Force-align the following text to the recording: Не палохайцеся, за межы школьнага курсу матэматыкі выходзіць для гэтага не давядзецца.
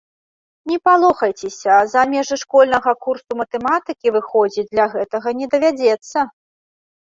Не 0.69 0.75
палохайцеся, 0.87 1.75
за 1.93 2.01
межы 2.13 2.37
школьнага 2.43 2.91
курсу 3.09 3.31
матэматыкі 3.43 4.07
выходзіць 4.17 4.67
для 4.73 4.85
гэтага 4.95 5.29
не 5.43 5.47
давядзецца. 5.53 6.17